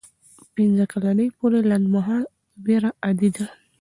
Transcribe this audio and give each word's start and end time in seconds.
پنځه 0.55 0.83
کلنۍ 0.91 1.27
پورې 1.37 1.59
لنډمهاله 1.69 2.29
ویره 2.65 2.91
عادي 3.05 3.29
ده. 3.35 3.45